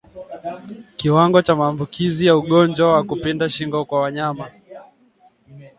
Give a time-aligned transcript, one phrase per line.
[0.97, 4.51] Kiwango cha maambukizi ya ugonjwa wa kupinda shingo kwa wanyama